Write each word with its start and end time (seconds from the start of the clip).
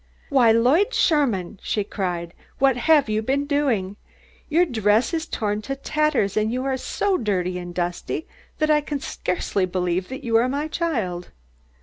"Why, 0.29 0.51
Lloyd 0.51 0.95
Sherman!" 0.95 1.59
she 1.61 1.83
cried. 1.83 2.33
"What 2.57 2.75
have 2.75 3.07
you 3.07 3.21
been 3.21 3.45
doing? 3.45 3.97
Your 4.49 4.65
dress 4.65 5.13
is 5.13 5.27
torn 5.27 5.61
to 5.61 5.75
tatters, 5.75 6.35
and 6.35 6.51
you 6.51 6.65
are 6.65 6.75
so 6.75 7.19
dirty 7.19 7.59
and 7.59 7.71
dusty 7.71 8.25
that 8.57 8.71
I 8.71 8.81
can 8.81 8.99
scarcely 8.99 9.67
believe 9.67 10.09
that 10.09 10.23
you 10.23 10.37
are 10.37 10.49
my 10.49 10.67
child!" 10.67 11.29